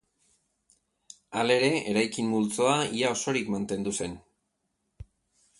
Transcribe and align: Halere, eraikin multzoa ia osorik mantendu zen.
Halere, 1.41 1.69
eraikin 1.93 2.31
multzoa 2.33 2.79
ia 3.03 3.15
osorik 3.19 3.55
mantendu 3.57 3.97
zen. 3.99 4.21